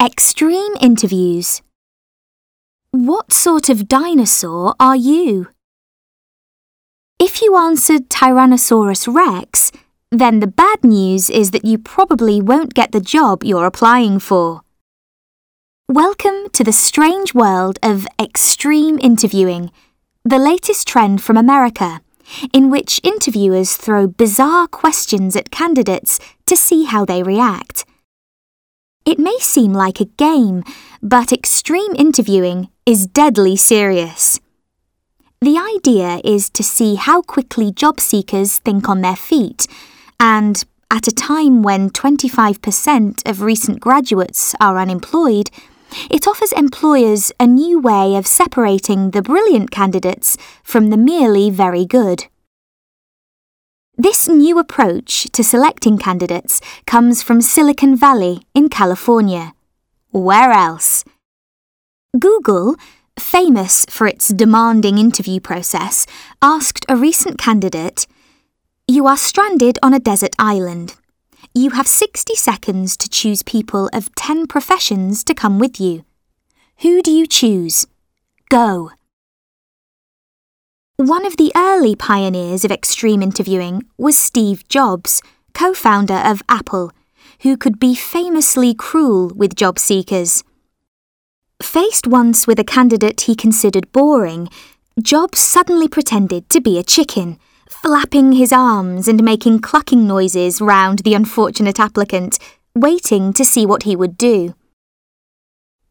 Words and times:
Extreme 0.00 0.74
interviews. 0.80 1.60
What 2.92 3.32
sort 3.32 3.68
of 3.68 3.88
dinosaur 3.88 4.76
are 4.78 4.94
you? 4.94 5.48
If 7.18 7.42
you 7.42 7.56
answered 7.56 8.08
Tyrannosaurus 8.08 9.12
rex, 9.12 9.72
then 10.12 10.38
the 10.38 10.46
bad 10.46 10.84
news 10.84 11.28
is 11.28 11.50
that 11.50 11.64
you 11.64 11.78
probably 11.78 12.40
won't 12.40 12.74
get 12.74 12.92
the 12.92 13.00
job 13.00 13.42
you're 13.42 13.66
applying 13.66 14.20
for. 14.20 14.60
Welcome 15.88 16.48
to 16.52 16.62
the 16.62 16.72
strange 16.72 17.34
world 17.34 17.80
of 17.82 18.06
extreme 18.20 19.00
interviewing, 19.00 19.72
the 20.24 20.38
latest 20.38 20.86
trend 20.86 21.24
from 21.24 21.36
America, 21.36 22.02
in 22.52 22.70
which 22.70 23.00
interviewers 23.02 23.76
throw 23.76 24.06
bizarre 24.06 24.68
questions 24.68 25.34
at 25.34 25.50
candidates 25.50 26.20
to 26.46 26.56
see 26.56 26.84
how 26.84 27.04
they 27.04 27.24
react. 27.24 27.84
It 29.08 29.18
may 29.18 29.38
seem 29.40 29.72
like 29.72 30.02
a 30.02 30.12
game, 30.28 30.62
but 31.02 31.32
extreme 31.32 31.94
interviewing 31.96 32.68
is 32.84 33.06
deadly 33.06 33.56
serious. 33.56 34.38
The 35.40 35.56
idea 35.56 36.20
is 36.24 36.50
to 36.50 36.62
see 36.62 36.96
how 36.96 37.22
quickly 37.22 37.72
job 37.72 38.00
seekers 38.00 38.58
think 38.58 38.86
on 38.86 39.00
their 39.00 39.16
feet, 39.16 39.66
and 40.20 40.62
at 40.90 41.08
a 41.08 41.10
time 41.10 41.62
when 41.62 41.88
25% 41.88 43.26
of 43.26 43.40
recent 43.40 43.80
graduates 43.80 44.54
are 44.60 44.76
unemployed, 44.76 45.48
it 46.10 46.28
offers 46.28 46.52
employers 46.52 47.32
a 47.40 47.46
new 47.46 47.80
way 47.80 48.14
of 48.14 48.26
separating 48.26 49.12
the 49.12 49.22
brilliant 49.22 49.70
candidates 49.70 50.36
from 50.62 50.90
the 50.90 50.98
merely 50.98 51.48
very 51.48 51.86
good. 51.86 52.26
This 54.00 54.28
new 54.28 54.60
approach 54.60 55.24
to 55.32 55.42
selecting 55.42 55.98
candidates 55.98 56.60
comes 56.86 57.20
from 57.20 57.40
Silicon 57.40 57.96
Valley 57.96 58.42
in 58.54 58.68
California. 58.68 59.54
Where 60.12 60.52
else? 60.52 61.04
Google, 62.16 62.76
famous 63.18 63.84
for 63.90 64.06
its 64.06 64.28
demanding 64.28 64.98
interview 64.98 65.40
process, 65.40 66.06
asked 66.40 66.86
a 66.88 66.94
recent 66.94 67.38
candidate 67.38 68.06
You 68.86 69.08
are 69.08 69.16
stranded 69.16 69.80
on 69.82 69.92
a 69.92 69.98
desert 69.98 70.36
island. 70.38 70.94
You 71.52 71.70
have 71.70 71.88
60 71.88 72.36
seconds 72.36 72.96
to 72.98 73.08
choose 73.08 73.42
people 73.42 73.90
of 73.92 74.14
10 74.14 74.46
professions 74.46 75.24
to 75.24 75.34
come 75.34 75.58
with 75.58 75.80
you. 75.80 76.04
Who 76.82 77.02
do 77.02 77.10
you 77.10 77.26
choose? 77.26 77.88
Go. 78.48 78.92
One 81.00 81.24
of 81.24 81.36
the 81.36 81.52
early 81.54 81.94
pioneers 81.94 82.64
of 82.64 82.72
extreme 82.72 83.22
interviewing 83.22 83.84
was 83.98 84.18
Steve 84.18 84.66
Jobs, 84.66 85.22
co 85.54 85.72
founder 85.72 86.20
of 86.24 86.42
Apple, 86.48 86.90
who 87.42 87.56
could 87.56 87.78
be 87.78 87.94
famously 87.94 88.74
cruel 88.74 89.28
with 89.28 89.54
job 89.54 89.78
seekers. 89.78 90.42
Faced 91.62 92.08
once 92.08 92.48
with 92.48 92.58
a 92.58 92.64
candidate 92.64 93.20
he 93.20 93.36
considered 93.36 93.92
boring, 93.92 94.48
Jobs 95.00 95.38
suddenly 95.38 95.86
pretended 95.86 96.48
to 96.48 96.60
be 96.60 96.80
a 96.80 96.82
chicken, 96.82 97.38
flapping 97.70 98.32
his 98.32 98.52
arms 98.52 99.06
and 99.06 99.22
making 99.22 99.60
clucking 99.60 100.04
noises 100.04 100.60
round 100.60 101.04
the 101.04 101.14
unfortunate 101.14 101.78
applicant, 101.78 102.40
waiting 102.74 103.32
to 103.34 103.44
see 103.44 103.64
what 103.64 103.84
he 103.84 103.94
would 103.94 104.18
do. 104.18 104.52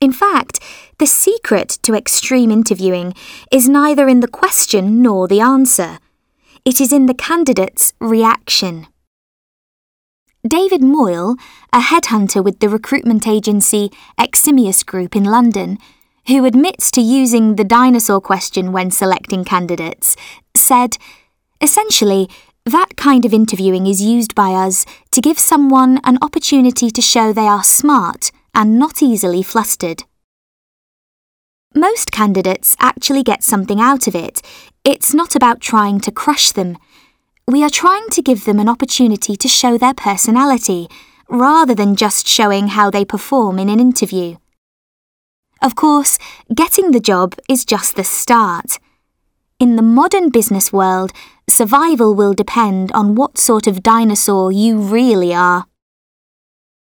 In 0.00 0.12
fact, 0.12 0.60
the 0.98 1.06
secret 1.06 1.70
to 1.82 1.94
extreme 1.94 2.50
interviewing 2.52 3.14
is 3.50 3.68
neither 3.68 4.08
in 4.08 4.20
the 4.20 4.28
question 4.28 5.02
nor 5.02 5.26
the 5.26 5.40
answer. 5.40 5.98
It 6.64 6.80
is 6.80 6.92
in 6.92 7.06
the 7.06 7.14
candidate's 7.14 7.92
reaction. 8.00 8.86
David 10.46 10.82
Moyle, 10.82 11.34
a 11.72 11.80
headhunter 11.80 12.44
with 12.44 12.60
the 12.60 12.68
recruitment 12.68 13.26
agency 13.26 13.90
Eximius 14.16 14.86
Group 14.86 15.16
in 15.16 15.24
London, 15.24 15.78
who 16.28 16.44
admits 16.44 16.92
to 16.92 17.00
using 17.00 17.56
the 17.56 17.64
dinosaur 17.64 18.20
question 18.20 18.70
when 18.70 18.92
selecting 18.92 19.44
candidates, 19.44 20.14
said, 20.54 20.96
Essentially, 21.60 22.28
that 22.64 22.96
kind 22.96 23.24
of 23.24 23.34
interviewing 23.34 23.88
is 23.88 24.00
used 24.00 24.36
by 24.36 24.52
us 24.52 24.86
to 25.10 25.20
give 25.20 25.40
someone 25.40 26.00
an 26.04 26.18
opportunity 26.22 26.90
to 26.90 27.02
show 27.02 27.32
they 27.32 27.48
are 27.48 27.64
smart 27.64 28.30
and 28.58 28.76
not 28.76 29.00
easily 29.00 29.40
flustered. 29.42 30.02
Most 31.76 32.10
candidates 32.10 32.74
actually 32.80 33.22
get 33.22 33.44
something 33.44 33.80
out 33.80 34.08
of 34.08 34.16
it. 34.16 34.42
It's 34.84 35.14
not 35.14 35.36
about 35.36 35.60
trying 35.60 36.00
to 36.00 36.10
crush 36.10 36.50
them. 36.50 36.76
We 37.46 37.62
are 37.62 37.70
trying 37.70 38.08
to 38.10 38.20
give 38.20 38.44
them 38.46 38.58
an 38.58 38.68
opportunity 38.68 39.36
to 39.36 39.48
show 39.48 39.78
their 39.78 39.94
personality, 39.94 40.88
rather 41.28 41.72
than 41.72 41.94
just 41.94 42.26
showing 42.26 42.68
how 42.68 42.90
they 42.90 43.04
perform 43.04 43.60
in 43.60 43.68
an 43.68 43.78
interview. 43.78 44.38
Of 45.62 45.76
course, 45.76 46.18
getting 46.52 46.90
the 46.90 47.00
job 47.00 47.36
is 47.48 47.64
just 47.64 47.94
the 47.94 48.02
start. 48.02 48.80
In 49.60 49.76
the 49.76 49.82
modern 49.82 50.30
business 50.30 50.72
world, 50.72 51.12
survival 51.48 52.12
will 52.12 52.34
depend 52.34 52.90
on 52.90 53.14
what 53.14 53.38
sort 53.38 53.68
of 53.68 53.84
dinosaur 53.84 54.50
you 54.50 54.78
really 54.78 55.32
are. 55.32 55.66